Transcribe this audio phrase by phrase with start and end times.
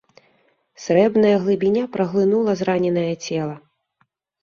[0.85, 3.55] Срэбная глыбіня праглынула зраненае цела.